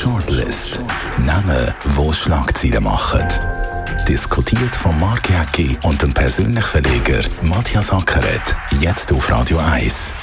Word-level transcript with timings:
Shortlist. 0.00 0.80
Namen, 1.26 1.74
wo 1.88 2.10
Schlagzeilen 2.10 2.82
machen. 2.82 3.22
Diskutiert 4.08 4.74
von 4.74 4.98
Mark 4.98 5.28
Jäcki 5.28 5.76
und 5.82 6.00
dem 6.00 6.14
persönlichen 6.14 6.62
Verleger 6.62 7.20
Matthias 7.42 7.92
Ackeret. 7.92 8.40
Jetzt 8.80 9.12
auf 9.12 9.30
Radio 9.30 9.58
1. 9.58 10.14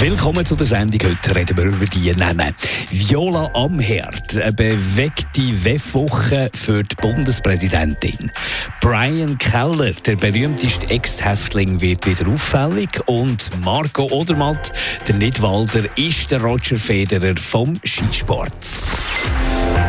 Willkommen 0.00 0.44
zu 0.44 0.56
der 0.56 0.66
Sendung. 0.66 1.00
Heute 1.08 1.34
reden 1.34 1.56
wir 1.56 1.64
über 1.64 1.84
die 1.86 2.12
Namen. 2.12 2.56
Viola 2.90 3.48
Amherd, 3.54 4.36
eine 4.36 4.52
bewegte 4.52 5.64
WEF-Woche 5.64 6.50
für 6.52 6.82
die 6.82 6.96
Bundespräsidentin. 6.96 8.32
Brian 8.80 9.38
Keller, 9.38 9.92
der 9.92 10.16
berühmteste 10.16 10.90
Ex-Häftling, 10.90 11.80
wird 11.80 12.04
wieder 12.04 12.28
auffällig. 12.30 13.00
Und 13.06 13.48
Marco 13.64 14.08
Odermatt, 14.10 14.72
der 15.06 15.14
Nidwalder, 15.14 15.84
ist 15.96 16.32
der 16.32 16.42
Roger 16.42 16.76
Federer 16.76 17.36
vom 17.36 17.78
Skisport. 17.84 18.52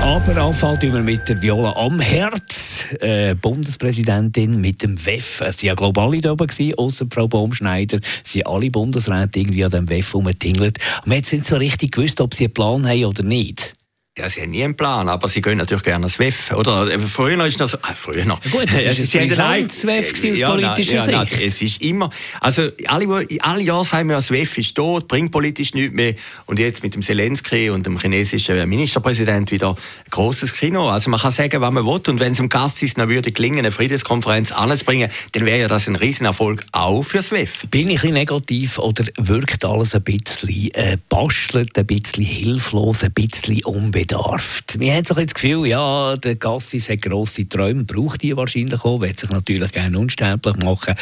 Aber 0.05 0.37
anfangen 0.37 0.93
wir 0.93 1.01
mit 1.01 1.27
der 1.27 1.41
Viola 1.41 1.71
Amherd, 1.71 2.53
äh, 2.99 3.33
Bundespräsidentin 3.33 4.61
mit 4.61 4.83
dem 4.83 5.03
WEF. 5.03 5.41
Es 5.41 5.57
waren 5.57 5.65
ja 5.65 5.73
glaube 5.73 5.99
alle 5.99 6.21
da 6.21 6.33
oben, 6.33 6.73
außer 6.77 7.07
Frau 7.11 7.27
Baumschneider. 7.27 7.99
Sie 8.23 8.37
sind 8.37 8.47
alle 8.47 8.69
Bundesräte 8.69 9.39
irgendwie 9.39 9.65
an 9.65 9.71
dem 9.71 9.89
WEF 9.89 10.13
rumgetingelt. 10.13 10.77
Und 11.01 11.07
man 11.07 11.17
hat 11.17 11.33
nicht 11.33 11.47
so 11.47 11.55
richtig 11.55 11.93
gewusst, 11.93 12.21
ob 12.21 12.35
sie 12.35 12.45
einen 12.45 12.53
Plan 12.53 12.87
haben 12.87 13.05
oder 13.05 13.23
nicht. 13.23 13.73
Ja, 14.17 14.29
sie 14.29 14.43
haben 14.43 14.51
nie 14.51 14.63
einen 14.63 14.77
Plan, 14.77 15.09
aber 15.09 15.27
sie 15.27 15.41
gehen 15.41 15.57
natürlich 15.57 15.83
gerne 15.83 16.05
ins 16.05 16.19
WEF, 16.19 16.53
oder? 16.53 16.87
Früher 17.01 17.45
ist 17.45 17.59
das 17.59 17.71
so, 17.71 17.77
ah, 17.81 17.93
früher 17.95 18.23
noch. 18.23 18.39
Ja 18.45 18.51
gut, 18.51 18.71
das 18.71 18.85
ist 18.97 19.13
ein 19.13 19.29
WEF 19.29 20.13
aus 20.13 20.39
ja, 20.39 20.51
politischer 20.51 20.99
Sicht. 20.99 21.11
Nein, 21.11 21.27
es 21.43 21.61
ist 21.61 21.81
immer, 21.81 22.09
also 22.39 22.61
alle, 22.87 23.27
alle 23.41 23.61
Jahre 23.61 23.83
sagen 23.83 24.07
wir, 24.07 24.15
das 24.15 24.31
WEF 24.31 24.57
ist 24.57 24.73
tot, 24.73 25.09
bringt 25.09 25.33
politisch 25.33 25.73
nichts 25.73 25.93
mehr 25.93 26.15
und 26.45 26.59
jetzt 26.59 26.81
mit 26.81 26.93
dem 26.95 27.01
Zelensky 27.01 27.69
und 27.69 27.85
dem 27.85 27.99
chinesischen 27.99 28.69
Ministerpräsident 28.69 29.51
wieder 29.51 29.71
ein 29.71 29.75
grosses 30.11 30.53
Kino. 30.53 30.87
Also 30.87 31.09
man 31.09 31.19
kann 31.19 31.33
sagen, 31.33 31.59
was 31.59 31.71
man 31.71 31.85
will 31.85 31.99
und 32.07 32.21
wenn 32.21 32.31
es 32.31 32.39
im 32.39 32.47
Gast 32.47 32.83
ist, 32.83 32.97
dann 32.97 33.09
würde 33.09 33.33
gelingen, 33.33 33.59
eine 33.59 33.71
Friedenskonferenz 33.71 34.53
anzubringen, 34.53 35.09
dann 35.33 35.45
wäre 35.45 35.59
ja 35.59 35.67
das 35.67 35.89
ein 35.89 35.97
Riesenerfolg 35.97 36.65
auch 36.71 37.03
fürs 37.03 37.31
WEF. 37.31 37.67
Bin 37.69 37.89
ich 37.89 38.01
ein 38.05 38.13
negativ 38.13 38.79
oder 38.79 39.03
wirkt 39.17 39.65
alles 39.65 39.93
ein 39.93 40.03
bisschen 40.03 40.73
äh, 40.73 40.95
bastelt, 41.09 41.77
ein 41.77 41.85
bisschen 41.85 42.23
hilflos, 42.23 43.03
ein 43.03 43.11
bisschen 43.11 43.61
unbedingt? 43.65 44.04
Bedarf. 44.05 44.61
Wir 44.77 44.93
haben 44.93 45.05
so 45.05 45.15
das 45.15 45.33
Gefühl, 45.33 45.65
ja, 45.65 46.15
der 46.17 46.35
Gassis 46.35 46.89
hat 46.89 47.01
grosse 47.01 47.49
Träume, 47.49 47.85
braucht 47.85 48.21
die 48.21 48.37
wahrscheinlich 48.37 48.83
auch, 48.83 49.01
will 49.01 49.17
sich 49.17 49.29
natürlich 49.29 49.71
gerne 49.71 49.97
unsterblich 49.97 50.55
machen 50.57 50.95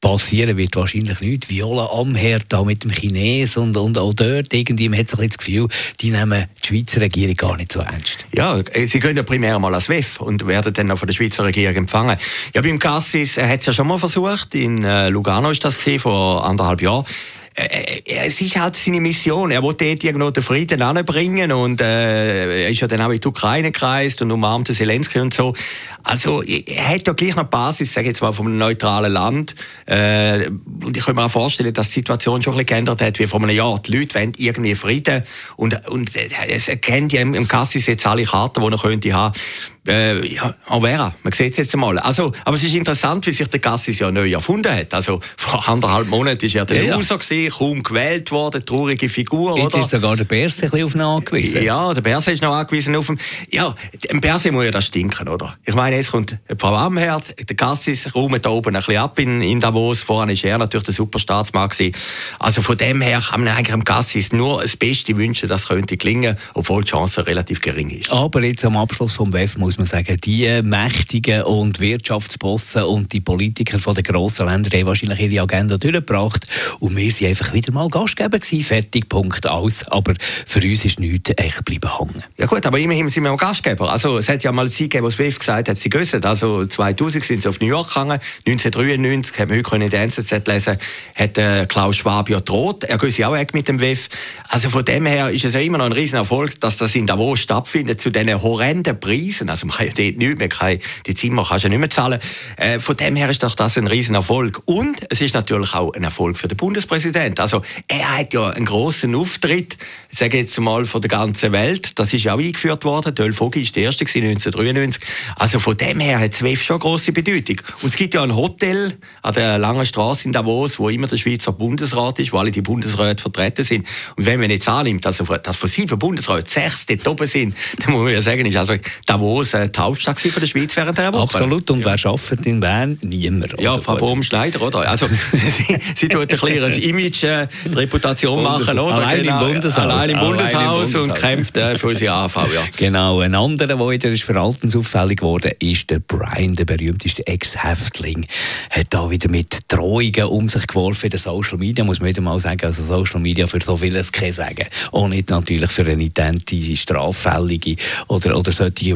passieren 0.00 0.58
wird 0.58 0.76
wahrscheinlich 0.76 1.18
nicht. 1.22 1.48
Viola 1.48 1.86
Amherd 1.86 2.44
da 2.50 2.62
mit 2.62 2.84
dem 2.84 2.90
Chines 2.90 3.56
und, 3.56 3.74
und 3.78 3.96
auch 3.96 4.12
dort 4.12 4.52
irgendwie, 4.52 4.90
man 4.90 4.98
hat 4.98 5.08
so 5.08 5.16
das 5.16 5.38
Gefühl, 5.38 5.66
die 5.98 6.10
nehmen 6.10 6.44
die 6.62 6.66
Schweizer 6.66 7.00
Regierung 7.00 7.34
gar 7.36 7.56
nicht 7.56 7.72
so 7.72 7.80
ernst. 7.80 8.26
Ja, 8.34 8.58
äh, 8.58 8.84
sie 8.84 9.00
gehen 9.00 9.16
ja 9.16 9.22
primär 9.22 9.58
mal 9.58 9.74
als 9.74 9.88
WEF 9.88 10.20
und 10.20 10.46
werden 10.46 10.74
dann 10.74 10.90
auch 10.90 10.98
von 10.98 11.06
der 11.06 11.14
Schweizer 11.14 11.44
Regierung 11.44 11.76
empfangen. 11.76 12.18
Ja, 12.54 12.60
beim 12.60 12.78
Cassis 12.78 13.38
hat 13.38 13.60
es 13.60 13.66
ja 13.66 13.72
schon 13.72 13.86
mal 13.86 13.98
versucht, 13.98 14.54
in 14.54 14.84
äh, 14.84 15.08
Lugano 15.08 15.50
ist 15.50 15.64
das 15.64 15.78
gesehen, 15.78 16.00
vor 16.00 16.44
anderthalb 16.44 16.82
Jahren 16.82 17.06
äh, 17.06 17.08
äh, 17.08 17.43
es 17.56 18.40
ist 18.40 18.60
halt 18.60 18.76
seine 18.76 19.00
Mission. 19.00 19.52
Er 19.52 19.62
wollte 19.62 19.84
dort 19.84 20.02
irgendwo 20.02 20.30
den 20.30 20.42
Frieden 20.42 20.82
anbringen 20.82 21.52
und 21.52 21.80
äh, 21.80 22.64
er 22.64 22.68
ist 22.68 22.80
ja 22.80 22.88
dann 22.88 23.00
auch 23.00 23.10
in 23.10 23.20
die 23.20 23.28
Ukraine 23.28 23.70
gereist 23.70 24.22
und 24.22 24.32
umarmte 24.32 24.74
Zelensky 24.74 25.20
und 25.20 25.32
so. 25.32 25.54
Also 26.02 26.42
er 26.42 26.88
hat 26.88 27.06
ja 27.06 27.12
gleich 27.12 27.36
noch 27.36 27.44
Basis, 27.44 27.94
sage 27.94 28.08
jetzt 28.08 28.22
mal, 28.22 28.32
vom 28.32 28.48
einem 28.48 28.58
neutralen 28.58 29.12
Land. 29.12 29.54
Äh, 29.86 30.48
und 30.84 30.96
ich 30.96 31.04
kann 31.04 31.14
mir 31.14 31.26
auch 31.26 31.30
vorstellen, 31.30 31.72
dass 31.72 31.88
die 31.88 32.00
Situation 32.00 32.42
schon 32.42 32.54
ein 32.54 32.56
bisschen 32.56 32.66
geändert 32.66 33.00
hat, 33.00 33.18
wie 33.20 33.26
vor 33.28 33.40
einem 33.40 33.54
Jahr. 33.54 33.80
Die 33.80 33.96
Leute 33.96 34.18
wollen 34.18 34.32
irgendwie 34.36 34.74
Frieden 34.74 35.22
und, 35.56 35.88
und 35.88 36.16
äh, 36.16 36.28
es 36.48 36.66
erkennt 36.68 37.12
ja 37.12 37.20
im, 37.20 37.46
Cassis 37.46 37.86
jetzt 37.86 38.04
alle 38.06 38.24
Karten, 38.24 38.62
die 38.62 38.72
er 38.72 38.78
könnte 38.78 39.12
haben 39.12 39.38
äh, 39.86 40.26
ja, 40.26 40.54
Vera, 40.66 41.14
man 41.22 41.32
sieht 41.32 41.52
es 41.52 41.58
jetzt 41.58 41.74
einmal. 41.74 41.98
Also, 41.98 42.32
aber 42.44 42.56
es 42.56 42.62
ist 42.62 42.74
interessant, 42.74 43.26
wie 43.26 43.32
sich 43.32 43.48
der 43.48 43.60
Gassis 43.60 43.98
ja 43.98 44.10
neu 44.10 44.30
erfunden 44.30 44.74
hat. 44.74 44.94
Also, 44.94 45.20
vor 45.36 45.68
anderthalb 45.68 46.08
Monaten 46.08 46.42
war 46.42 46.60
er 46.60 46.64
der 46.64 46.84
ja, 46.84 46.96
Loser, 46.96 47.18
gewesen, 47.18 47.52
kaum 47.52 47.82
gewählt 47.82 48.30
worden, 48.30 48.64
traurige 48.64 49.08
Figur. 49.08 49.58
Jetzt 49.58 49.74
oder? 49.74 49.82
ist 49.82 49.90
sogar 49.90 50.16
der 50.16 50.24
Berse 50.24 50.64
ein 50.64 50.70
bisschen 50.70 50.84
auf 50.86 50.94
ihn 50.94 51.00
angewiesen. 51.00 51.62
Ja, 51.62 51.92
der 51.92 52.00
Berse 52.00 52.32
ist 52.32 52.42
noch 52.42 52.54
angewiesen 52.54 52.96
auf 52.96 53.08
ihn. 53.08 53.18
Ja, 53.50 53.74
dem 54.10 54.20
Berse 54.20 54.52
muss 54.52 54.64
ja 54.64 54.70
das 54.70 54.86
stinken, 54.86 55.28
oder? 55.28 55.56
Ich 55.64 55.74
meine, 55.74 55.96
jetzt 55.96 56.12
kommt 56.12 56.38
Frau 56.58 56.74
Amherd, 56.74 57.48
der 57.48 57.56
Gassis 57.56 58.14
räumt 58.14 58.44
da 58.44 58.50
oben 58.50 58.74
ein 58.74 58.80
bisschen 58.80 58.96
ab 58.96 59.18
in, 59.18 59.42
in 59.42 59.60
Davos. 59.60 60.00
Vorher 60.00 60.34
war 60.34 60.50
er 60.50 60.58
natürlich 60.58 60.86
der 60.86 60.94
Superstaatsmann. 60.94 61.68
Gewesen. 61.68 61.94
Also 62.38 62.62
von 62.62 62.76
dem 62.76 63.00
her 63.00 63.20
kann 63.20 63.44
man 63.44 63.54
eigentlich 63.54 63.72
am 63.72 63.84
Gassis 63.84 64.32
nur 64.32 64.62
das 64.62 64.76
Beste 64.76 65.16
wünschen, 65.16 65.48
das 65.48 65.68
könnte 65.68 65.96
gelingen, 65.96 66.36
obwohl 66.54 66.82
die 66.84 66.90
Chance 66.90 67.26
relativ 67.26 67.60
gering 67.60 67.90
ist. 67.90 68.10
Aber 68.10 68.42
jetzt 68.42 68.64
am 68.64 68.76
Abschluss 68.76 69.14
vom 69.14 69.32
WEF 69.32 69.56
muss 69.56 69.73
muss 69.76 69.92
man 69.92 70.04
sagen, 70.04 70.16
die 70.22 70.62
Mächtigen 70.62 71.42
und 71.42 71.80
Wirtschaftsbossen 71.80 72.84
und 72.84 73.12
die 73.12 73.20
Politiker 73.20 73.78
von 73.78 73.94
den 73.94 74.04
grossen 74.04 74.46
Ländern 74.46 74.72
haben 74.72 74.86
wahrscheinlich 74.86 75.20
ihre 75.20 75.42
Agenda 75.42 75.78
durchgebracht 75.78 76.46
und 76.78 76.96
wir 76.96 77.10
sind 77.10 77.28
einfach 77.28 77.52
wieder 77.52 77.72
mal 77.72 77.88
Gastgeber 77.88 78.38
gewesen, 78.38 78.62
fertig, 78.62 79.08
Punkt, 79.08 79.46
aus. 79.48 79.84
Aber 79.88 80.14
für 80.46 80.60
uns 80.60 80.84
ist 80.84 81.00
nichts 81.00 81.32
echt 81.36 81.64
bleiben 81.64 81.98
hängen. 81.98 82.22
Ja 82.38 82.46
gut, 82.46 82.64
aber 82.66 82.78
immerhin 82.78 83.08
sind 83.08 83.24
wir 83.24 83.32
auch 83.32 83.36
Gastgeber. 83.36 83.90
Also 83.90 84.18
es 84.18 84.28
hat 84.28 84.44
ja 84.44 84.52
mal 84.52 84.70
Zeit 84.70 84.90
gegeben, 84.90 85.06
wo 85.06 85.10
SWIFT 85.10 85.40
gesagt 85.40 85.68
hat, 85.68 85.76
sie 85.76 85.90
gössen. 85.90 86.24
Also 86.24 86.66
2000 86.66 87.24
sind 87.24 87.42
sie 87.42 87.48
auf 87.48 87.60
New 87.60 87.66
York 87.66 87.88
gegangen, 87.88 88.20
1993, 88.46 89.38
haben 89.38 89.50
wir 89.50 89.56
heute 89.58 89.84
in 89.84 89.90
der 89.90 90.02
NZZ 90.02 90.46
lesen, 90.46 90.76
hat 91.14 91.38
äh, 91.38 91.66
Klaus 91.66 91.96
Schwab 91.96 92.30
ja 92.30 92.40
droht, 92.40 92.84
er 92.84 92.98
gösse 92.98 93.26
auch 93.28 93.36
mit 93.52 93.68
dem 93.68 93.80
WEF. 93.80 94.08
Also 94.48 94.70
von 94.70 94.84
dem 94.84 95.06
her 95.06 95.30
ist 95.30 95.44
es 95.44 95.54
ja 95.54 95.60
immer 95.60 95.78
noch 95.78 95.86
ein 95.86 95.92
Riesenerfolg, 95.92 96.60
dass 96.60 96.76
das 96.76 96.94
in 96.94 97.06
Davos 97.06 97.40
stattfindet, 97.40 98.00
zu 98.00 98.10
diesen 98.10 98.42
horrenden 98.42 98.98
Preisen. 98.98 99.48
Also 99.48 99.63
man 99.64 99.76
kann 99.76 99.86
ja 99.86 99.92
dort 99.96 100.16
nichts 100.16 100.38
mehr, 100.38 100.48
kann, 100.48 100.78
die 101.06 101.14
Zimmer 101.14 101.44
kannst 101.48 101.64
du 101.64 101.68
ja 101.68 101.70
nicht 101.70 101.80
mehr 101.80 101.90
zahlen. 101.90 102.20
Äh, 102.56 102.78
von 102.80 102.96
dem 102.96 103.16
her 103.16 103.28
ist 103.28 103.42
doch 103.42 103.54
das 103.54 103.76
ein 103.78 103.86
Riesenerfolg. 103.86 104.62
Und 104.66 105.06
es 105.10 105.20
ist 105.20 105.34
natürlich 105.34 105.74
auch 105.74 105.92
ein 105.92 106.04
Erfolg 106.04 106.38
für 106.38 106.48
den 106.48 106.56
Bundespräsidenten. 106.56 107.40
Also 107.40 107.62
er 107.88 108.18
hat 108.18 108.32
ja 108.32 108.50
einen 108.50 108.66
grossen 108.66 109.14
Auftritt, 109.14 109.76
sage 110.10 110.38
jetzt 110.38 110.58
mal, 110.60 110.86
von 110.86 111.00
der 111.00 111.10
ganzen 111.10 111.52
Welt. 111.52 111.98
Das 111.98 112.12
ist 112.12 112.24
ja 112.24 112.34
auch 112.34 112.38
eingeführt 112.38 112.84
worden. 112.84 113.14
Döll 113.14 113.38
Vogi 113.38 113.62
ist 113.62 113.76
der 113.76 113.84
erste 113.84 114.04
1993. 114.04 115.02
Also 115.36 115.58
von 115.58 115.76
dem 115.76 116.00
her 116.00 116.20
hat 116.20 116.34
SWIFT 116.34 116.64
schon 116.64 116.78
grosse 116.78 117.12
Bedeutung. 117.12 117.60
Und 117.82 117.90
es 117.90 117.96
gibt 117.96 118.14
ja 118.14 118.22
ein 118.22 118.34
Hotel 118.34 118.96
an 119.22 119.34
der 119.34 119.58
Langen 119.58 119.86
Straße 119.86 120.26
in 120.26 120.32
Davos, 120.32 120.78
wo 120.78 120.88
immer 120.88 121.06
der 121.06 121.16
Schweizer 121.16 121.52
Bundesrat 121.52 122.18
ist, 122.18 122.32
wo 122.32 122.38
alle 122.38 122.50
die 122.50 122.62
Bundesräte 122.62 123.22
vertreten 123.22 123.64
sind. 123.64 123.86
Und 124.16 124.26
wenn 124.26 124.40
man 124.40 124.50
jetzt 124.50 124.68
annimmt, 124.68 125.04
dass 125.04 125.16
von 125.18 125.68
sieben 125.68 125.98
Bundesräten 125.98 126.46
sechs 126.46 126.86
dort 126.86 127.06
oben 127.06 127.26
sind, 127.26 127.56
dann 127.78 127.92
muss 127.92 128.04
man 128.04 128.12
ja 128.12 128.22
sagen, 128.22 128.44
ist 128.46 128.56
also 128.56 128.74
Davos 129.06 129.53
äh, 129.54 129.68
die 129.68 129.78
Hauptstadt 129.78 130.20
von 130.20 130.40
der 130.40 130.46
Schweiz 130.46 130.76
während 130.76 130.98
der 130.98 131.12
Woche. 131.12 131.22
Absolut. 131.22 131.70
Und 131.70 131.80
ja. 131.80 131.86
wer 131.86 132.10
arbeitet 132.10 132.46
in 132.46 132.60
Bern? 132.60 132.98
Niemand. 133.02 133.54
Ja, 133.60 133.78
Frau 133.80 133.96
Baum-Schneider, 133.96 134.60
oder? 134.62 134.88
Also, 134.88 135.08
sie, 135.32 135.78
sie 135.94 136.08
tut 136.08 136.22
ein 136.22 136.28
bisschen 136.28 136.64
ein 136.64 136.72
Image, 136.82 137.24
äh, 137.24 137.46
Reputation 137.72 138.42
machen, 138.42 138.78
oder? 138.78 138.94
Allein 138.94 139.22
genau. 139.22 139.46
im 139.46 139.52
Bundeshaus. 139.52 139.78
Allein 139.78 140.10
im 140.10 140.18
Bundeshaus, 140.18 140.54
Allein 140.54 140.66
im 140.66 140.80
Bundeshaus. 140.80 141.08
und 141.08 141.14
kämpft 141.14 141.56
äh, 141.56 141.78
für 141.78 141.86
unsere 141.88 142.12
AV, 142.12 142.36
ja. 142.52 142.64
Genau. 142.76 143.20
Ein 143.20 143.34
anderer, 143.34 143.76
der 143.76 143.78
wieder 143.78 144.16
verhaltensauffällig 144.16 145.18
geworden 145.18 145.52
ist, 145.58 145.90
der 145.90 146.00
Brian, 146.00 146.54
der 146.54 146.64
berühmteste 146.64 147.26
Ex-Häftling, 147.26 148.26
hat 148.70 148.86
da 148.90 149.08
wieder 149.10 149.30
mit 149.30 149.58
Drohungen 149.68 150.24
um 150.24 150.48
sich 150.48 150.66
geworfen 150.66 151.06
in 151.06 151.10
den 151.10 151.20
Social 151.20 151.58
Media, 151.58 151.84
muss 151.84 152.00
man 152.00 152.08
wieder 152.08 152.22
mal 152.22 152.40
sagen. 152.40 152.64
Also 152.64 152.82
Social 152.82 153.20
Media 153.20 153.46
für 153.46 153.60
so 153.62 153.76
vieles 153.76 154.12
kann 154.12 154.32
sagen. 154.32 154.66
Auch 154.92 155.08
nicht 155.08 155.30
natürlich 155.30 155.70
für 155.70 155.84
eine 155.84 156.02
idente, 156.02 156.76
straffällige 156.76 157.76
oder, 158.08 158.36
oder 158.36 158.52
solche, 158.52 158.72
die 158.72 158.94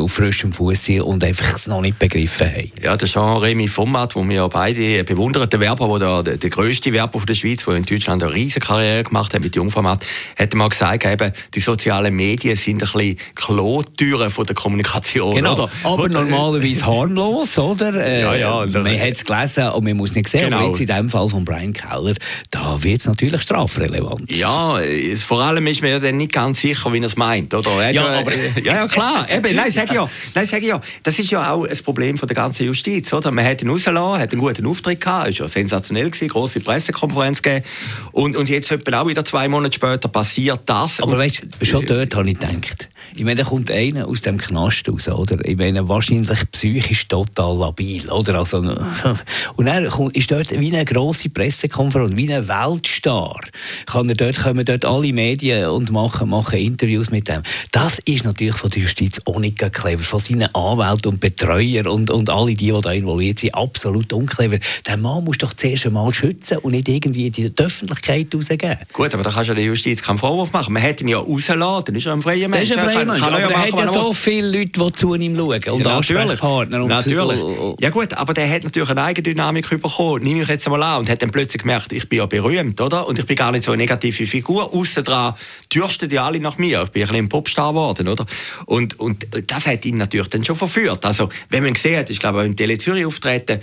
auf 0.00 0.12
frischem 0.12 0.52
Fuß 0.52 0.84
sind 0.84 1.02
und 1.02 1.24
einfach 1.24 1.54
es 1.54 1.66
noch 1.66 1.80
nicht 1.80 1.98
begriffen 1.98 2.46
haben. 2.46 2.72
Ja, 2.82 2.96
der 2.96 3.08
Jean-Rémy 3.08 3.68
Format, 3.68 4.14
wo 4.14 4.28
wir 4.28 4.48
beide 4.48 5.04
bewundern, 5.04 5.48
der 5.48 5.60
Werber, 5.60 5.98
der, 5.98 6.22
der, 6.22 6.36
der 6.36 6.50
grösste 6.50 6.92
Werber 6.92 7.18
von 7.18 7.26
der 7.26 7.34
Schweiz, 7.34 7.64
der 7.64 7.74
in 7.74 7.84
Deutschland 7.84 8.22
eine 8.22 8.32
riesige 8.32 8.60
Karriere 8.60 9.02
gemacht 9.02 9.34
hat 9.34 9.42
mit 9.42 9.54
Jungformat, 9.56 10.04
hat 10.38 10.54
mal 10.54 10.68
gesagt, 10.68 11.04
eben, 11.04 11.32
die 11.54 11.60
sozialen 11.60 12.14
Medien 12.14 12.56
sind 12.56 12.82
ein 12.82 12.90
bisschen 12.92 13.16
Klotüren 13.34 14.30
von 14.30 14.46
der 14.46 14.54
Kommunikation. 14.54 15.34
Genau, 15.34 15.54
oder? 15.54 15.70
aber 15.82 16.02
oder, 16.04 16.22
normalerweise 16.22 16.86
harmlos, 16.86 17.58
oder? 17.58 17.92
Äh, 18.02 18.22
ja, 18.22 18.34
ja. 18.34 18.66
Man 18.66 18.98
hat 18.98 19.14
es 19.14 19.24
gelesen 19.24 19.68
und 19.68 19.84
man 19.84 19.96
muss 19.96 20.14
nicht 20.14 20.28
sehen, 20.28 20.46
genau. 20.46 20.58
aber 20.58 20.66
jetzt 20.68 20.80
in 20.80 20.86
dem 20.86 21.08
Fall 21.08 21.28
von 21.28 21.44
Brian 21.44 21.72
Keller, 21.72 22.14
da 22.50 22.82
wird 22.82 23.00
es 23.00 23.06
natürlich 23.06 23.42
strafrelevant. 23.42 24.34
Ja, 24.34 24.78
vor 25.24 25.40
allem 25.40 25.66
ist 25.66 25.82
man 25.82 25.90
ja 25.92 25.98
dann 25.98 26.16
nicht 26.16 26.32
ganz 26.32 26.60
sicher, 26.60 26.92
wie 26.92 26.98
er 26.98 27.04
es 27.04 27.16
meint, 27.16 27.54
oder? 27.54 27.90
Ja, 27.90 28.06
aber, 28.06 28.32
ja, 28.62 28.74
ja, 28.74 28.88
klar, 28.88 29.26
eben, 29.30 29.54
nein, 29.56 29.71
sage 29.74 29.94
ja. 29.94 30.10
Nein, 30.34 30.46
sage 30.46 30.62
ich 30.62 30.68
ja. 30.68 30.80
Das 31.02 31.18
ist 31.18 31.30
ja 31.30 31.52
auch 31.52 31.64
ein 31.64 31.78
Problem 31.78 32.18
von 32.18 32.28
der 32.28 32.36
ganzen 32.36 32.66
Justiz, 32.66 33.12
oder? 33.12 33.30
Man 33.30 33.44
hat 33.44 33.62
ihn 33.62 33.70
rausgelassen, 33.70 34.20
hat 34.20 34.32
einen 34.32 34.40
guten 34.40 34.66
Auftritt 34.66 35.00
gehabt, 35.00 35.30
ist 35.30 35.38
ja 35.38 35.48
sensationell 35.48 36.10
gewesen, 36.10 36.28
große 36.28 36.60
Pressekonferenz 36.60 37.42
gegeben. 37.42 37.64
Und, 38.12 38.36
und 38.36 38.48
jetzt 38.48 38.70
etwa 38.70 39.00
auch 39.00 39.08
wieder 39.08 39.24
zwei 39.24 39.48
Monate 39.48 39.74
später 39.74 40.08
passiert 40.08 40.60
das. 40.66 41.00
Aber 41.00 41.18
weißt 41.18 41.42
schon 41.62 41.86
dort 41.86 42.14
habe 42.14 42.30
ich 42.30 42.38
gedacht. 42.38 42.88
Ich 43.14 43.24
meine, 43.24 43.42
da 43.42 43.48
kommt 43.48 43.70
einer 43.70 44.08
aus 44.08 44.22
dem 44.22 44.38
Knast 44.38 44.88
raus, 44.88 45.08
oder? 45.08 45.44
Ich 45.44 45.56
meine, 45.56 45.88
wahrscheinlich 45.88 46.50
psychisch 46.52 47.08
total 47.08 47.58
labil, 47.58 48.08
oder? 48.10 48.36
Also, 48.36 48.58
und 49.56 49.66
er 49.66 49.84
ist 50.12 50.30
dort 50.30 50.58
wie 50.58 50.74
eine 50.74 50.84
grosse 50.84 51.28
Pressekonferenz, 51.28 52.16
wie 52.16 52.32
ein 52.32 52.48
Weltstar. 52.48 53.40
Kann 53.86 54.08
er 54.08 54.14
dort, 54.14 54.38
kommen 54.38 54.64
dort 54.64 54.84
alle 54.84 55.12
Medien 55.12 55.68
und 55.68 55.90
machen, 55.90 56.30
machen 56.30 56.58
Interviews 56.58 57.10
mit 57.10 57.28
dem. 57.28 57.42
Das 57.70 57.98
ist 58.04 58.24
natürlich 58.24 58.56
von 58.56 58.70
der 58.70 58.82
Justiz 58.82 59.20
auch 59.24 59.38
nicht 59.38 59.58
clever. 59.70 60.02
Von 60.02 60.20
seinen 60.20 60.54
Anwälten 60.54 61.12
und 61.12 61.20
Betreuern 61.20 61.86
und, 61.86 62.10
und 62.10 62.30
alle 62.30 62.54
die, 62.54 62.72
die 62.72 62.80
da 62.80 62.92
involviert 62.92 63.38
sind, 63.38 63.54
absolut 63.54 64.12
unclever. 64.12 64.58
Der 64.86 64.96
Mann 64.96 65.24
muss 65.24 65.38
doch 65.38 65.52
zuerst 65.54 65.86
einmal 65.86 66.12
schützen 66.12 66.58
und 66.58 66.72
nicht 66.72 66.88
irgendwie 66.88 67.26
in 67.26 67.32
die 67.32 67.52
Öffentlichkeit 67.56 68.34
rausgeben. 68.34 68.78
Gut, 68.92 69.14
aber 69.14 69.22
da 69.22 69.30
kannst 69.30 69.50
du 69.50 69.54
der 69.54 69.64
Justiz 69.64 70.02
keinen 70.02 70.18
Vorwurf 70.18 70.52
machen. 70.52 70.72
Man 70.72 70.82
hätte 70.82 71.04
ihn 71.04 71.08
ja 71.08 71.18
rausgelassen, 71.18 71.84
dann 71.86 71.94
ist 71.94 72.06
er 72.06 72.12
ein 72.12 72.22
freier 72.22 72.48
Mensch. 72.48 72.68
Das 72.68 72.78
ist 72.78 72.82
ein 72.82 72.90
freier 72.90 73.04
Mensch, 73.04 73.22
aber 73.22 73.40
er 73.40 73.62
hat 73.62 73.78
ja 73.78 73.86
so 73.86 74.12
viele 74.12 74.58
Leute, 74.58 74.84
die 74.84 74.92
zu 74.92 75.14
ihm 75.14 75.36
schauen 75.36 75.62
und 75.64 75.84
ja, 75.84 75.94
natürlich. 75.94 76.42
Und 76.42 76.70
natürlich. 76.70 77.40
Ja 77.80 77.90
gut, 77.90 78.14
aber 78.14 78.34
der 78.34 78.48
hat 78.48 78.64
natürlich 78.64 78.90
eine 78.90 79.02
Eigendynamik 79.02 79.68
bekommen, 79.68 80.22
nehme 80.22 80.42
ich 80.42 80.48
jetzt 80.48 80.66
einmal 80.66 80.82
an, 80.82 81.00
und 81.00 81.08
hat 81.08 81.22
dann 81.22 81.30
plötzlich 81.30 81.62
gemerkt, 81.62 81.92
ich 81.92 82.08
bin 82.08 82.18
ja 82.18 82.26
berühmt, 82.26 82.80
oder? 82.80 83.06
Und 83.06 83.18
ich 83.18 83.26
bin 83.26 83.36
gar 83.36 83.52
nicht 83.52 83.64
so 83.64 83.72
eine 83.72 83.82
negative 83.82 84.26
Figur. 84.26 84.72
Aussen 84.72 85.04
dran 85.04 85.34
dürsten 85.72 86.08
die 86.08 86.18
alle 86.18 86.40
nach 86.40 86.58
mir. 86.58 86.82
Ich 86.82 86.90
bin 86.90 87.02
ein 87.02 87.08
bisschen 87.08 87.24
ein 87.24 87.28
Popstar 87.28 87.70
geworden, 87.70 88.08
oder? 88.08 88.26
Und, 88.66 88.98
und 88.98 89.26
das 89.52 89.66
hat 89.66 89.84
ihn 89.84 89.98
natürlich 89.98 90.28
dann 90.28 90.44
schon 90.44 90.56
verführt. 90.56 91.04
Also, 91.04 91.28
wenn 91.50 91.62
man 91.62 91.74
gesehen 91.74 91.98
hat, 91.98 92.10
ich 92.10 92.18
glaube, 92.18 92.42
im 92.42 92.56
Tele 92.56 92.78
Zürich 92.78 93.04
auftreten, 93.04 93.60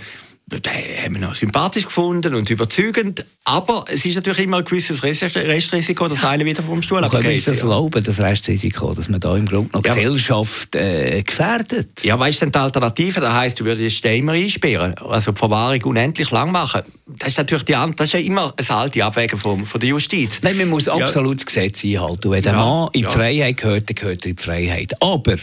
den 0.58 0.72
haben 1.04 1.14
wir 1.14 1.20
noch 1.20 1.34
sympathisch 1.34 1.84
gefunden 1.84 2.34
und 2.34 2.50
überzeugend. 2.50 3.24
Aber 3.44 3.84
es 3.88 4.04
ist 4.04 4.16
natürlich 4.16 4.40
immer 4.40 4.58
ein 4.58 4.64
gewisses 4.64 5.02
Restrisiko, 5.02 6.08
dass 6.08 6.24
einer 6.24 6.44
wieder 6.44 6.62
vom 6.62 6.82
Stuhl 6.82 6.98
abgeht. 7.04 7.22
Können 7.22 7.34
wir 7.34 7.42
das 7.42 7.60
erlauben, 7.60 8.02
das 8.02 8.20
Restrisiko, 8.20 8.92
dass 8.92 9.08
man 9.08 9.20
da 9.20 9.36
im 9.36 9.46
Grunde 9.46 9.70
noch 9.72 9.84
ja. 9.84 9.94
Gesellschaft 9.94 10.74
äh, 10.74 11.22
gefährdet? 11.22 12.02
Ja, 12.02 12.18
weißt 12.18 12.42
du, 12.42 12.50
die 12.50 12.58
Alternative, 12.58 13.20
das 13.20 13.32
heisst, 13.32 13.60
du 13.60 13.64
würdest 13.64 14.04
den 14.04 14.18
immer 14.18 14.32
einsperren, 14.32 14.94
also 14.98 15.32
die 15.32 15.38
Verwahrung 15.38 15.82
unendlich 15.84 16.30
lang 16.30 16.52
machen. 16.52 16.82
Das 17.06 17.28
ist 17.28 17.38
natürlich 17.38 17.64
die, 17.64 17.72
das 17.72 18.06
ist 18.06 18.12
ja 18.12 18.20
immer 18.20 18.52
eine 18.56 18.78
alte 18.78 19.04
Abwägung 19.04 19.38
von, 19.38 19.66
von 19.66 19.80
der 19.80 19.90
Justiz. 19.90 20.40
Nein, 20.42 20.56
man 20.56 20.68
muss 20.68 20.86
ja. 20.86 20.94
absolut 20.94 21.38
das 21.38 21.46
Gesetz 21.46 21.84
einhalten. 21.84 22.30
Wenn 22.30 22.42
der 22.42 22.52
ja. 22.52 22.58
Mann 22.58 22.88
in 22.92 23.02
die 23.02 23.08
Freiheit 23.08 23.56
gehört, 23.56 23.88
dann 23.88 23.94
gehört 23.94 24.24
er 24.24 24.30
in 24.30 24.36
die 24.36 24.42
Freiheit. 24.42 25.02
Aber 25.02 25.36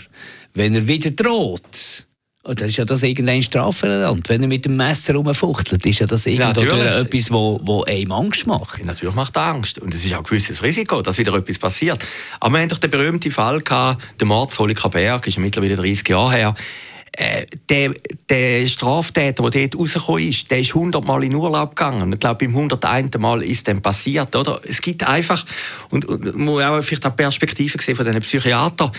wenn 0.53 0.75
er 0.75 0.87
wieder 0.87 1.11
droht, 1.11 2.06
und 2.47 2.61
das 2.61 2.69
ist 2.69 2.77
ja 2.77 2.85
das 2.85 3.03
irgendein 3.03 3.43
Strafverland. 3.43 4.29
Wenn 4.29 4.41
er 4.41 4.47
mit 4.47 4.63
dem 4.63 4.77
Messer 4.77 5.15
rumfuchtelt, 5.15 5.85
ist 5.85 5.99
ja 5.99 6.07
das 6.07 6.25
irgendwo 6.25 6.61
etwas, 6.61 7.29
wo, 7.29 7.59
wo 7.61 7.83
einem 7.83 8.13
Angst 8.13 8.47
macht. 8.47 8.85
natürlich 8.85 9.15
macht 9.15 9.35
er 9.35 9.47
Angst. 9.47 9.79
Und 9.79 9.93
es 9.93 10.05
ist 10.05 10.13
auch 10.13 10.19
ein 10.19 10.23
gewisses 10.23 10.63
Risiko, 10.63 11.01
dass 11.01 11.17
wieder 11.17 11.33
etwas 11.33 11.59
passiert. 11.59 12.05
Aber 12.39 12.53
wir 12.53 12.61
haben 12.61 12.69
doch 12.69 12.77
den 12.77 12.89
berühmten 12.89 13.31
Fall 13.31 13.59
gehabt, 13.59 14.01
der 14.17 14.27
Mord 14.27 14.53
Solika 14.53 14.87
Berg, 14.87 15.27
ist 15.27 15.37
mittlerweile 15.37 15.75
30 15.75 16.07
Jahre 16.07 16.31
her. 16.31 16.55
Äh, 17.19 17.47
der, 17.67 17.93
der 18.29 18.67
Straftäter, 18.67 19.49
der 19.49 19.67
dort 19.67 19.81
rausgekommen 19.81 20.29
ist, 20.29 20.51
der 20.51 20.59
ist 20.59 20.75
100 20.75 21.03
Mal 21.03 21.23
in 21.23 21.33
Urlaub 21.33 21.75
gegangen. 21.75 22.13
Ich 22.13 22.19
glaube, 22.19 22.45
beim 22.45 22.55
101. 22.55 23.17
Mal 23.17 23.41
ist 23.41 23.67
dann 23.67 23.81
passiert. 23.81 24.35
Oder? 24.35 24.61
Es 24.63 24.81
gibt 24.81 25.03
einfach, 25.03 25.43
und, 25.89 26.05
und 26.05 26.35
muss 26.35 26.61
auch 26.61 26.79
vielleicht 26.83 27.05
eine 27.05 27.15
Perspektive 27.15 27.81
sehen 27.81 27.95
von 27.95 28.05
diesen 28.05 28.21
Psychiatern, 28.21 28.91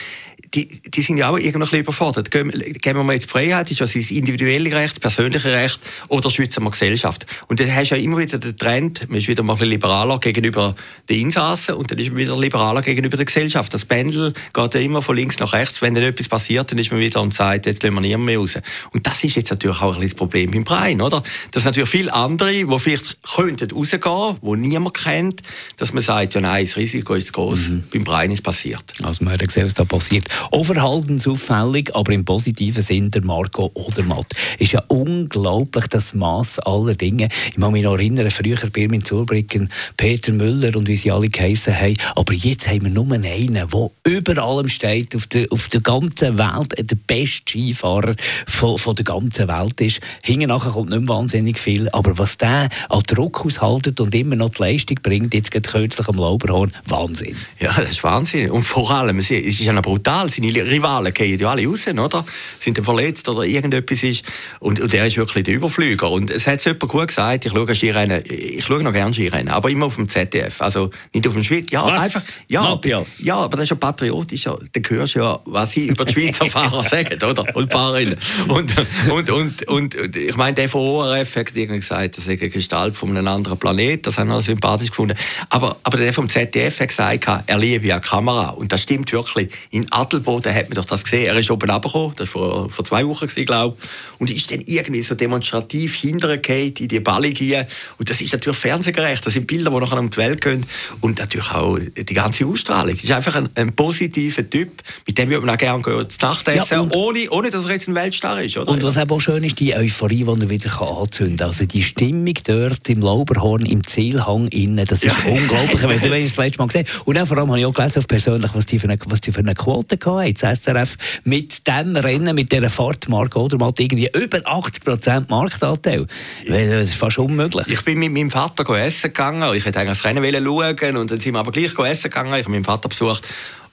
die, 0.55 0.81
die 0.82 1.03
sind 1.03 1.19
ja 1.19 1.31
auch 1.31 1.38
irgendwie 1.38 1.79
überfordert. 1.79 2.31
Geben, 2.31 2.53
wir 2.53 2.94
mal 3.03 3.12
jetzt 3.12 3.26
die 3.26 3.31
Freiheit, 3.31 3.70
ist 3.70 3.81
das 3.81 3.93
das 3.93 4.11
individuelle 4.11 4.73
Recht, 4.73 4.93
das 4.93 5.00
persönliche 5.00 5.53
Recht 5.53 5.81
oder 6.09 6.31
schützen 6.31 6.62
wir 6.62 6.70
Gesellschaft? 6.70 7.26
Und 7.49 7.61
dann 7.61 7.75
hast 7.75 7.91
du 7.91 7.97
ja 7.97 8.03
immer 8.03 8.19
wieder 8.19 8.38
den 8.38 8.56
Trend, 8.56 9.09
man 9.09 9.19
ist 9.19 9.29
wieder 9.29 9.43
mal 9.43 9.55
ein 9.55 9.59
bisschen 9.59 9.73
liberaler 9.73 10.19
gegenüber 10.19 10.75
den 11.09 11.20
Insassen 11.20 11.75
und 11.75 11.91
dann 11.91 11.99
ist 11.99 12.09
man 12.11 12.19
wieder 12.19 12.38
liberaler 12.38 12.82
gegenüber 12.82 13.17
der 13.17 13.26
Gesellschaft. 13.26 13.75
Das 13.75 13.85
Pendel 13.85 14.32
geht 14.53 14.75
ja 14.75 14.81
immer 14.81 15.03
von 15.03 15.17
links 15.17 15.38
nach 15.38 15.53
rechts. 15.53 15.82
Wenn 15.82 15.94
dann 15.94 16.05
etwas 16.05 16.29
passiert, 16.29 16.70
dann 16.70 16.79
ist 16.79 16.91
man 16.91 17.00
wieder 17.00 17.20
und 17.20 17.35
sagt, 17.35 17.67
jetzt 17.67 17.82
lassen 17.82 17.94
wir 17.94 18.00
niemand 18.08 18.26
mehr 18.26 18.38
raus. 18.38 18.58
Und 18.93 19.06
das 19.06 19.22
ist 19.25 19.37
jetzt 19.37 19.50
natürlich 19.50 19.81
auch 19.81 19.96
ein 19.96 20.02
das 20.02 20.14
Problem 20.14 20.50
beim 20.50 20.64
Brein, 20.64 21.00
oder? 21.00 21.22
Dass 21.52 21.64
natürlich 21.64 21.88
viele 21.88 22.12
andere, 22.12 22.52
die 22.52 22.78
vielleicht 22.78 23.19
könnten 23.22 23.70
rausgehen, 23.70 24.37
die 24.43 24.69
niemand 24.69 24.94
kennt, 24.94 25.43
dass 25.76 25.93
man 25.93 26.02
sagt, 26.02 26.34
ja 26.34 26.40
nein, 26.40 26.64
das 26.64 26.76
Risiko 26.76 27.14
ist 27.14 27.32
groß. 27.32 27.69
Mhm. 27.69 27.84
Beim 27.93 28.05
Brein 28.05 28.31
ist 28.31 28.43
passiert. 28.43 28.93
Also 29.02 29.25
man 29.25 29.34
hat 29.34 29.46
gesehen, 29.46 29.66
was 29.66 29.75
da 29.75 29.84
passiert. 29.84 30.26
Auch 30.50 30.64
verhaltensauffällig, 30.64 31.94
aber 31.94 32.12
im 32.12 32.25
positiven 32.25 32.82
Sinn 32.82 33.10
der 33.10 33.25
Marco 33.25 33.70
Odermatt. 33.75 34.34
Ist 34.58 34.72
ja 34.72 34.82
unglaublich 34.88 35.87
das 35.88 36.14
Maß 36.14 36.60
aller 36.60 36.94
Dinge. 36.94 37.28
Ich 37.50 37.60
kann 37.60 37.72
mich 37.72 37.82
noch 37.82 37.94
erinnern, 37.94 38.31
früher 38.31 38.58
bei 38.72 38.88
mir 38.88 38.94
in 38.94 39.05
Zurbrücken, 39.05 39.70
Peter 39.96 40.32
Müller 40.32 40.75
und 40.76 40.88
wie 40.88 40.96
sie 40.96 41.10
alle 41.10 41.28
geheissen 41.28 41.78
haben. 41.78 41.96
Aber 42.14 42.32
jetzt 42.32 42.69
haben 42.69 42.82
wir 42.82 42.90
nur 42.90 43.12
einen, 43.12 43.55
der 43.55 43.90
über 44.05 44.43
allem 44.43 44.69
steht, 44.69 45.14
auf 45.14 45.26
der, 45.26 45.46
auf 45.50 45.69
der 45.69 45.81
ganzen 45.81 46.38
Welt, 46.38 46.75
der 46.78 46.96
beste 47.06 47.43
Skifahrer 47.50 47.97
von, 48.46 48.78
von 48.78 48.94
der 48.94 49.04
ganzen 49.04 49.48
Welt 49.48 49.80
ist. 49.80 50.00
Hinten 50.24 50.48
nachher 50.48 50.70
kommt 50.70 50.90
nicht 50.90 51.00
mehr 51.00 51.08
wahnsinnig 51.08 51.58
viel. 51.58 51.88
Aber 51.90 52.18
was 52.18 52.38
der 52.38 52.68
an 52.88 53.02
Druck 53.06 53.44
aushaltet 53.44 54.00
und 54.00 54.14
immer 54.14 54.36
noch 54.36 54.50
die 54.50 54.62
Leistung 54.62 54.98
bringt, 55.02 55.34
jetzt 55.34 55.50
geht 55.50 55.68
kürzlich 55.68 56.08
am 56.08 56.16
Lauberhorn, 56.16 56.72
Wahnsinn. 56.86 57.36
Ja, 57.58 57.72
das 57.76 57.90
ist 57.90 58.04
Wahnsinn. 58.04 58.50
Und 58.50 58.64
vor 58.64 58.90
allem, 58.90 59.18
es 59.18 59.30
ist 59.30 59.60
ja 59.60 59.72
noch 59.72 59.82
brutal 59.82 60.28
seine 60.28 60.48
Rivalen 60.48 61.12
gehen 61.12 61.38
ja 61.38 61.50
alle 61.50 61.66
raus, 61.66 61.86
oder? 61.86 62.24
Sind 62.60 62.78
dann 62.78 62.84
verletzt 62.84 63.28
oder 63.28 63.42
irgendetwas 63.42 64.02
ist. 64.02 64.24
Und, 64.60 64.80
und 64.80 64.92
er 64.94 65.06
ist 65.06 65.16
wirklich 65.16 65.44
der 65.44 65.54
Überflüger. 65.54 66.10
Und 66.10 66.30
es 66.30 66.46
hat 66.46 66.64
jemand 66.64 66.88
gut 66.88 67.08
gesagt, 67.08 67.44
ich 67.44 67.52
schaue 67.52 67.74
Skirennen, 67.74 68.22
ich 68.26 68.64
schaue 68.64 68.82
noch 68.82 68.92
gerne 68.92 69.14
Skirennen, 69.14 69.48
aber 69.48 69.70
immer 69.70 69.86
auf 69.86 69.96
dem 69.96 70.08
ZDF. 70.08 70.60
Also 70.60 70.90
nicht 71.12 71.26
auf 71.26 71.34
dem 71.34 71.42
Schweiz. 71.42 71.66
Ja, 71.70 71.84
was? 71.84 72.02
einfach. 72.02 72.22
Ja, 72.48 72.62
Matthias. 72.62 73.20
ja, 73.22 73.36
aber 73.36 73.56
das 73.56 73.64
ist 73.64 73.70
ja 73.70 73.76
patriotisch. 73.76 74.44
Da 74.44 74.80
hörst 74.88 75.14
du 75.14 75.20
ja, 75.20 75.38
was 75.44 75.72
sie 75.72 75.88
über 75.88 76.04
die 76.04 76.12
Schweizer 76.12 76.46
Fahrer 76.50 76.82
sagen, 76.82 77.22
oder? 77.22 77.44
Und 77.54 77.70
Fahrerinnen. 77.78 78.19
Und, 78.48 78.72
und, 79.10 79.30
und, 79.30 79.69
und, 79.69 79.94
und, 79.94 80.16
ich 80.16 80.36
meine, 80.36 80.54
der 80.54 80.69
von 80.69 80.80
ORF 80.80 81.36
hat 81.36 81.54
irgendwie 81.54 81.78
gesagt, 81.78 82.16
das 82.16 82.26
ist 82.26 82.40
eine 82.40 82.48
Gestalt 82.50 82.96
von 82.96 83.10
einem 83.10 83.28
anderen 83.28 83.58
Planet. 83.58 84.06
Das 84.06 84.19
haben 84.19 84.28
wir 84.28 84.40
sympathisch 84.42 84.90
gefunden. 84.90 85.16
Aber, 85.50 85.76
aber 85.82 85.98
der 85.98 86.12
vom 86.12 86.28
ZDF 86.28 86.80
hat 86.80 86.88
gesagt, 86.88 87.28
er 87.46 87.58
liebe 87.58 87.86
ja 87.86 88.00
Kamera. 88.00 88.50
Und 88.50 88.72
das 88.72 88.82
stimmt 88.82 89.12
wirklich. 89.12 89.50
In 89.70 89.90
Adel 89.92 90.19
Adelboden 90.19 90.54
hat 90.54 90.69
man 90.69 90.76
doch 90.76 90.86
das 90.86 91.04
gesehen. 91.04 91.26
Er 91.26 91.36
ist 91.36 91.50
oben 91.50 91.70
runtergekommen, 91.70 92.16
das 92.16 92.34
war 92.34 92.42
vor, 92.42 92.70
vor 92.70 92.84
zwei 92.84 93.06
Wochen, 93.06 93.26
glaube 93.26 93.76
ich. 93.78 94.20
Und 94.20 94.31
ist 94.31 94.50
dann 94.50 94.62
irgendwie 94.66 95.02
so 95.02 95.14
demonstrativ 95.14 95.94
hintergefallen 95.94 96.74
in 96.78 96.88
die 96.88 97.00
Ballige. 97.00 97.66
Und 97.98 98.10
das 98.10 98.20
ist 98.20 98.32
natürlich 98.32 98.58
fernsehgerecht. 98.58 99.24
Das 99.24 99.34
sind 99.34 99.46
Bilder, 99.46 99.70
die 99.70 99.78
nachher 99.78 99.98
um 99.98 100.10
die 100.10 100.16
Welt 100.16 100.40
gehen. 100.40 100.66
Und 101.00 101.19
natürlich 101.19 101.50
auch 101.52 101.78
die 101.78 102.14
ganze 102.14 102.46
Ausstrahlung. 102.46 102.94
Das 102.94 103.04
ist 103.04 103.12
einfach 103.12 103.36
ein, 103.36 103.48
ein 103.54 103.74
positiver 103.74 104.48
Typ, 104.48 104.82
mit 105.06 105.19
dem 105.19 105.31
würde 105.31 105.46
man 105.46 105.54
auch 105.54 105.58
gerne 105.58 106.08
zu 106.08 106.26
Nacht 106.26 106.48
essen, 106.48 106.90
ja, 106.90 106.96
ohne, 106.96 107.31
ohne 107.31 107.50
dass 107.50 107.68
er 107.69 107.75
jetzt 107.75 107.88
ein 107.88 107.94
Weltstar 107.94 108.43
ist. 108.43 108.56
Oder? 108.56 108.70
Und 108.70 108.82
was 108.82 108.97
auch 108.97 109.20
schön 109.20 109.44
ist, 109.44 109.59
die 109.61 109.75
Euphorie, 109.75 110.25
die 110.25 110.41
er 110.41 110.50
wieder 110.50 110.81
anzünden 110.81 111.37
kann. 111.37 111.49
Also 111.49 111.65
die 111.65 111.82
Stimmung 111.82 112.35
dort 112.47 112.88
im 112.88 113.00
Lauberhorn, 113.00 113.67
im 113.67 113.87
Zielhang 113.87 114.49
innen, 114.49 114.85
das 114.87 115.03
ist 115.03 115.17
ja. 115.25 115.32
unglaublich. 115.32 115.75
Ich 115.75 115.82
weiß 115.82 116.03
nicht, 116.11 116.26
das 116.26 116.37
letzte 116.37 116.59
Mal 116.59 116.67
gesehen 116.67 116.87
Und 117.05 117.19
auch 117.19 117.26
vor 117.26 117.38
allem 117.38 117.49
habe 117.49 117.61
ich 117.61 117.67
auch 117.67 117.75
gelesen, 117.75 118.03
persönlich, 118.05 118.50
was 118.55 118.67
die 118.67 118.79
für 118.79 118.88
eine, 118.88 118.99
was 119.06 119.20
die 119.20 119.32
für 119.32 119.41
eine 119.41 119.55
Quote 119.55 119.97
gehabt 119.97 120.43
das 120.43 120.63
SRF 120.63 120.96
mit 121.25 121.67
dem 121.67 121.96
Rennen, 121.96 122.34
mit 122.34 122.53
dieser 122.53 122.70
Fahrt, 122.70 123.08
Marc 123.08 123.37
Odermatt, 123.37 123.79
irgendwie 123.81 124.08
über 124.15 124.39
80% 124.39 125.27
Marktanteil. 125.29 126.06
Das 126.46 126.89
ist 126.89 126.94
fast 126.94 127.19
unmöglich. 127.19 127.67
Ich 127.69 127.82
bin 127.84 127.98
mit 127.98 128.13
meinem 128.13 128.31
Vater 128.31 128.69
essen 128.77 129.08
gegangen. 129.08 129.55
Ich 129.55 129.65
hätte 129.65 129.81
eigentlich 129.81 129.98
das 129.98 130.05
Rennen 130.05 130.44
schauen 130.44 130.96
und 130.96 131.10
dann 131.10 131.20
sind 131.20 131.34
wir 131.34 131.41
aber 131.41 131.53
gleich 131.53 131.79
essen 131.79 132.10
gegangen. 132.10 132.34
Ich 132.34 132.44
habe 132.44 132.51
meinen 132.51 132.65
Vater 132.65 132.89
besucht. 132.89 133.25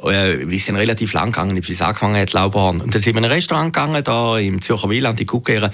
Äh, 0.03 0.49
wir 0.49 0.59
sind 0.59 0.75
relativ 0.75 1.13
lang 1.13 1.31
gegangen, 1.31 1.55
bis 1.55 1.69
es 1.69 1.81
angefangen 1.81 2.19
hat, 2.19 2.33
Lauberhorn. 2.33 2.81
Und 2.81 2.93
dann 2.93 3.01
sind 3.01 3.15
wir 3.15 3.19
in 3.19 3.25
ein 3.25 3.31
Restaurant 3.31 3.73
gegangen, 3.73 4.03
da 4.03 4.37
im 4.37 4.61
Zürcher 4.61 4.89
Wieland, 4.89 5.19
die 5.19 5.25
Kuckere. 5.25 5.71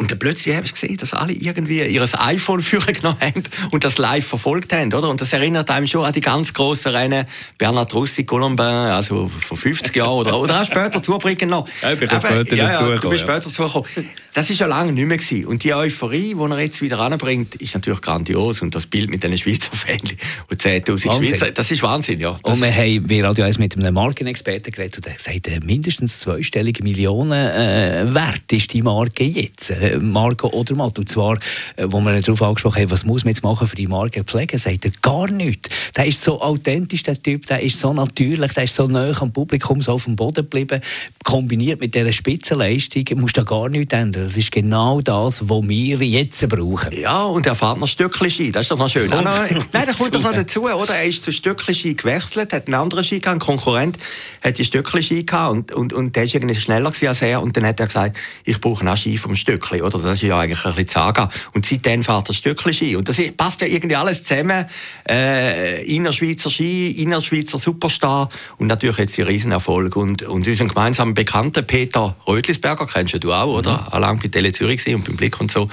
Und 0.00 0.12
dann 0.12 0.18
plötzlich 0.20 0.54
habe 0.54 0.64
ich 0.64 0.72
gesehen, 0.72 0.96
dass 0.96 1.12
alle 1.12 1.32
irgendwie 1.32 1.82
ihr 1.82 2.08
iPhone 2.20 2.60
führen 2.62 2.94
genommen 2.94 3.18
haben 3.20 3.42
und 3.72 3.82
das 3.82 3.98
live 3.98 4.24
verfolgt 4.24 4.72
haben, 4.72 4.94
oder? 4.94 5.08
Und 5.08 5.20
das 5.20 5.32
erinnert 5.32 5.68
einem 5.70 5.88
schon 5.88 6.04
an 6.04 6.12
die 6.12 6.20
ganz 6.20 6.54
grossen 6.54 6.94
Rennen, 6.94 7.26
Bernhard 7.58 7.92
Russi, 7.92 8.22
Colombin, 8.22 8.64
also 8.64 9.28
vor 9.28 9.56
50 9.56 9.96
Jahren 9.96 10.18
oder, 10.18 10.38
oder 10.38 10.60
auch 10.60 10.64
später 10.64 11.02
zubringen 11.02 11.50
noch. 11.50 11.66
Ja, 11.82 11.94
ich 11.94 11.98
bin 11.98 12.08
Aber, 12.10 12.28
später 12.28 12.54
ja, 12.54 12.68
dazu 12.68 12.84
ja, 12.84 12.96
du 12.96 13.08
bist 13.08 13.22
später 13.22 13.40
dazugekommen. 13.40 13.88
Das 14.34 14.48
ist 14.50 14.60
ja 14.60 14.68
lange 14.68 14.92
nicht 14.92 15.06
mehr 15.06 15.16
gewesen. 15.16 15.46
Und 15.46 15.64
die 15.64 15.74
Euphorie, 15.74 16.32
die 16.32 16.40
er 16.40 16.60
jetzt 16.60 16.80
wieder 16.80 17.00
anbringt, 17.00 17.56
ist 17.56 17.74
natürlich 17.74 18.00
grandios. 18.00 18.62
Und 18.62 18.76
das 18.76 18.86
Bild 18.86 19.10
mit 19.10 19.24
den 19.24 19.36
Schweizer 19.36 19.72
Fans 19.72 20.14
und 20.48 20.62
10'000 20.62 21.00
Schweizer, 21.00 21.50
das 21.50 21.72
ist 21.72 21.82
Wahnsinn, 21.82 22.20
ja. 22.20 22.38
Das 22.44 22.54
und 22.54 22.62
wir 22.62 22.72
haben 22.72 23.04
bei 23.08 23.20
Radio 23.20 23.44
1 23.44 23.57
mit 23.58 23.76
einem 23.76 23.94
Markenexperten 23.94 24.72
geredet 24.72 24.96
und 24.96 25.06
der 25.06 25.12
hat 25.14 25.18
gesagt, 25.18 25.64
mindestens 25.64 26.20
zweistellige 26.20 26.82
Millionen 26.82 27.32
äh, 27.32 28.14
wert 28.14 28.52
ist 28.52 28.72
die 28.72 28.82
Marke 28.82 29.24
jetzt. 29.24 29.70
äh, 29.70 29.98
Marco 29.98 30.48
Odermatt. 30.48 30.98
Und 30.98 31.08
zwar, 31.08 31.38
äh, 31.76 31.86
wo 31.88 32.00
wir 32.00 32.20
darauf 32.20 32.42
angesprochen 32.42 32.82
haben, 32.82 32.90
was 32.90 33.04
muss 33.04 33.24
man 33.24 33.32
jetzt 33.32 33.42
machen 33.42 33.66
für 33.66 33.76
die 33.76 33.86
Marke 33.86 34.24
pflegen, 34.24 34.58
sagt 34.58 34.84
er 34.84 34.92
gar 35.02 35.28
nichts. 35.30 35.68
Der 35.96 36.06
ist 36.06 36.22
so 36.22 36.40
authentisch, 36.40 37.02
der 37.02 37.20
Typ, 37.20 37.46
der 37.46 37.60
ist 37.60 37.78
so 37.78 37.92
natürlich, 37.92 38.52
der 38.52 38.64
ist 38.64 38.74
so 38.74 38.86
nah 38.86 39.12
am 39.20 39.32
Publikum, 39.32 39.80
so 39.82 39.92
auf 39.92 40.04
dem 40.04 40.16
Boden 40.16 40.44
geblieben. 40.44 40.80
Kombiniert 41.24 41.80
mit 41.80 41.94
dieser 41.94 42.12
Spitzenleistung 42.12 43.04
musst 43.16 43.36
du 43.36 43.42
da 43.42 43.44
gar 43.44 43.68
nichts 43.68 43.94
ändern. 43.94 44.24
Das 44.24 44.36
ist 44.36 44.52
genau 44.52 45.00
das, 45.00 45.48
was 45.48 45.68
wir 45.68 45.98
jetzt 45.98 46.48
brauchen. 46.48 46.92
Ja, 46.92 47.24
und 47.24 47.46
er 47.46 47.54
fährt 47.54 47.78
noch 47.78 47.88
Stückchen 47.88 48.52
das 48.52 48.62
ist 48.62 48.70
doch 48.70 48.78
noch 48.78 48.88
schön. 48.88 49.10
Kommt, 49.10 49.24
Nein, 49.24 49.66
da 49.72 49.92
kommt 49.92 50.14
doch 50.14 50.22
noch 50.22 50.32
dazu, 50.32 50.64
oder? 50.64 50.94
Er 50.94 51.04
ist 51.04 51.24
zu 51.24 51.32
Stückchen 51.32 51.96
gewechselt, 51.96 52.52
hat 52.52 52.66
einen 52.66 52.74
anderen 52.74 53.04
Ski 53.04 53.20
gehabt, 53.20 53.36
ein 53.36 53.38
Konkurrent 53.48 53.96
hat 54.44 54.58
die 54.58 54.64
Stückchen 54.64 55.24
gehabt 55.24 55.52
und, 55.52 55.72
und, 55.72 55.92
und 55.94 56.16
der 56.16 56.24
ist 56.24 56.34
irgendwie 56.34 56.54
schneller 56.54 56.92
als 57.06 57.22
er 57.22 57.40
und 57.40 57.56
dann 57.56 57.64
hat 57.64 57.80
er 57.80 57.86
gesagt, 57.86 58.18
ich 58.44 58.60
brauche 58.60 58.86
einen 58.86 58.94
Ski 58.94 59.16
vom 59.16 59.34
Stückchen, 59.36 59.80
oder? 59.80 59.98
Das 59.98 60.16
ist 60.16 60.22
ja 60.22 60.38
eigentlich 60.38 60.62
ein 60.66 60.74
bisschen 60.74 60.88
Saga. 60.88 61.30
Und 61.54 61.64
seitdem 61.64 62.02
fährt 62.02 62.28
er 62.28 62.34
Stückchen 62.34 62.74
Ski. 62.74 62.96
Und 62.96 63.08
das 63.08 63.16
passt 63.38 63.62
ja 63.62 63.66
irgendwie 63.66 63.96
alles 63.96 64.24
zusammen. 64.24 64.66
Äh, 65.08 65.82
Innerschweizer 65.84 66.50
Ski, 66.50 66.90
Innerschweizer 66.90 67.58
Superstar 67.58 68.28
und 68.58 68.66
natürlich 68.66 68.98
jetzt 68.98 69.16
die 69.16 69.22
Riesenerfolg. 69.22 69.96
Und, 69.96 70.24
und 70.24 70.46
unseren 70.46 70.68
gemeinsamen 70.68 71.14
Bekannten 71.14 71.66
Peter 71.66 72.16
Rötlisberger, 72.26 72.86
kennst 72.86 73.24
du 73.24 73.32
auch, 73.32 73.46
oder? 73.46 73.78
Mhm. 73.78 73.88
Allein 73.94 74.18
bei 74.18 74.28
Tele 74.28 74.52
Zürich 74.52 74.86
und 74.94 75.04
beim 75.04 75.16
Blick 75.16 75.40
und 75.40 75.50
so. 75.50 75.68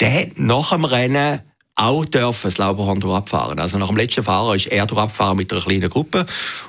Der 0.00 0.22
hat 0.22 0.38
nach 0.38 0.70
dem 0.70 0.86
Rennen 0.86 1.40
auch 1.78 2.04
dürfen 2.04 2.48
das 2.50 2.58
Lauberhorn 2.58 3.02
abfahren. 3.04 3.60
Also 3.60 3.78
nach 3.78 3.86
dem 3.86 3.96
letzten 3.96 4.24
Fahrer 4.24 4.56
ist 4.56 4.66
er 4.66 4.82
abgefahren 4.82 5.36
mit 5.36 5.52
einer 5.52 5.62
kleinen 5.62 5.88
Gruppe 5.88 6.26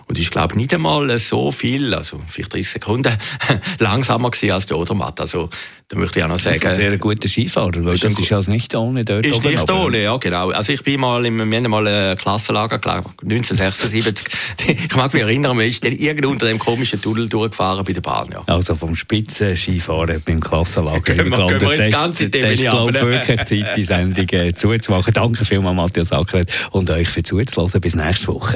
und 0.07 0.19
ist 0.19 0.31
glaube 0.31 0.55
nicht 0.55 0.73
einmal 0.73 1.17
so 1.17 1.51
viel, 1.51 1.93
also 1.93 2.19
vielleicht 2.27 2.53
30 2.53 2.69
Sekunden 2.69 3.17
langsamer 3.79 4.29
gewesen 4.29 4.51
als 4.51 4.67
der 4.67 4.77
Odermatt. 4.77 5.19
Also 5.19 5.49
da 5.87 5.97
möchte 5.97 6.19
ich 6.19 6.25
auch 6.25 6.29
noch 6.29 6.37
sagen. 6.37 6.59
Das 6.61 6.73
ist 6.73 6.79
ein 6.79 6.91
sehr 6.91 6.97
guter 6.99 7.27
Skifahrer, 7.27 7.83
weil 7.83 7.97
das 7.97 8.19
ist 8.19 8.31
also 8.31 8.51
nicht 8.51 8.75
ohne 8.75 9.03
dort 9.03 9.25
Ist 9.25 9.43
nicht 9.43 9.71
ohne, 9.71 10.03
ja 10.03 10.15
genau. 10.17 10.51
Also 10.51 10.71
ich 10.71 10.83
bin 10.83 10.99
mal, 10.99 11.25
im, 11.25 11.49
wir 11.49 11.57
haben 11.57 11.71
mal 11.71 11.87
ein 11.87 12.15
Klassenlager, 12.15 12.77
glaube 12.77 13.09
1976. 13.23 14.27
ich 14.67 14.95
mag 14.95 15.11
mich 15.11 15.23
erinnern, 15.23 15.57
man 15.57 15.65
ist 15.65 15.83
dann 15.83 15.93
irgendwie 15.93 16.27
unter 16.27 16.45
dem 16.45 16.59
komischen 16.59 17.01
Tunnel 17.01 17.27
durchgefahren 17.27 17.83
bei 17.83 17.93
der 17.93 18.01
Bahn. 18.01 18.29
Ja. 18.31 18.43
Also 18.45 18.75
vom 18.75 18.95
Spitzenskifahren 18.95 20.21
beim 20.23 20.39
Klassenlager. 20.39 21.01
Können 21.01 21.31
wir, 21.31 21.47
können 21.47 21.61
wir 21.61 21.75
jetzt 21.75 21.91
ganz 21.91 22.19
in 22.19 22.29
dem 22.29 22.41
Das 22.43 22.51
ist, 22.51 22.61
glaube 22.61 22.93
wirklich 22.93 23.43
Zeit, 23.45 23.75
die 23.75 23.83
Sendung 23.83 24.29
äh, 24.29 24.53
zuzumachen. 24.53 24.98
Danke 25.07 25.45
vielmals, 25.45 25.75
Matthias 25.75 26.11
Ackeret, 26.11 26.51
und 26.71 26.89
euch 26.89 27.09
für 27.09 27.23
zuzulassen. 27.23 27.81
Bis 27.81 27.95
nächste 27.95 28.27
Woche. 28.27 28.55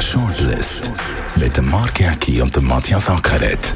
Shortlist 0.00 0.90
mit 1.36 1.56
dem 1.56 1.70
Mark 1.70 2.00
Jäcki 2.00 2.40
und 2.40 2.54
dem 2.54 2.66
Matthias 2.66 3.08
Ackeret 3.08 3.74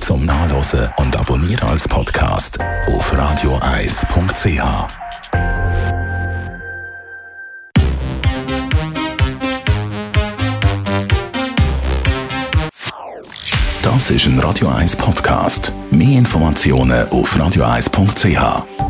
zum 0.00 0.26
Nachlesen 0.26 0.88
und 0.96 1.16
Abonnieren 1.16 1.68
als 1.68 1.86
Podcast 1.86 2.58
auf 2.88 3.16
radioeis.ch. 3.16 4.62
Das 13.82 14.10
ist 14.10 14.26
ein 14.26 14.38
Radio 14.40 14.68
1 14.68 14.96
Podcast. 14.96 15.72
Mehr 15.90 16.18
Informationen 16.18 17.08
auf 17.10 17.38
radioeis.ch. 17.38 18.81